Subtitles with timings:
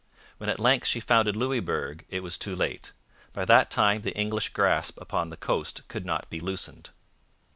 [0.39, 2.91] When at length she founded Louisbourg it was too late;
[3.33, 6.89] by that time the English grasp upon the coast could not be loosened.